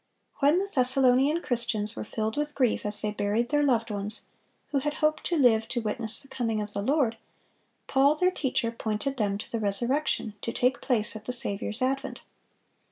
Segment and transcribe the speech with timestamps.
[0.39, 4.23] When the Thessalonian Christians were filled with grief as they buried their loved ones,
[4.69, 7.17] who had hoped to live to witness the coming of the Lord,
[7.85, 12.23] Paul, their teacher, pointed them to the resurrection, to take place at the Saviour's advent.